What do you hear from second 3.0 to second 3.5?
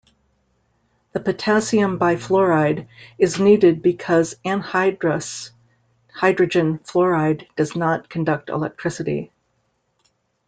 is